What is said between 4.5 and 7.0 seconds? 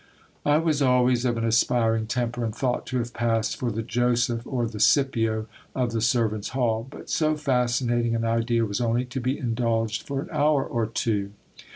the Scipio of the servants' hall;